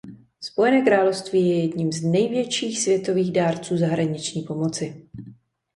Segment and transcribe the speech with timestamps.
[0.43, 5.09] Spojené království je jedním z největších světových dárců zahraniční pomoci.